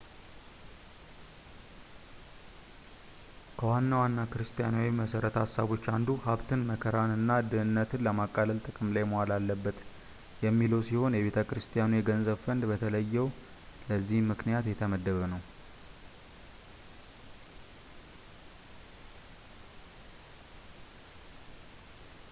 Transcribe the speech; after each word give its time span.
ከዋና 3.59 3.91
ዋና 4.01 4.21
ክርስቲያናዊ 4.33 4.87
መሠረተ 5.01 5.35
ሐሳቦች 5.43 5.83
አንዱ 5.95 6.15
ሀብትን 6.23 6.65
መከራን 6.71 7.11
እና 7.17 7.29
ድህነትን 7.51 8.03
ለማቃለል 8.07 8.63
ጥቅም 8.67 8.89
ላይ 8.95 9.05
መዋል 9.11 9.33
አለበት 9.37 9.77
የሚለው 10.45 10.81
ሲሆን 10.89 11.17
የቤተ 11.19 11.45
ክርስቲያኒቱ 11.51 11.99
የገንዘብ 12.01 12.39
ፈንድ 12.47 12.65
በተለየ 12.73 13.27
ለዚህ 13.91 14.21
ምክንያት 14.31 14.67
የተመደበ 14.73 15.21
ነው 15.35 15.41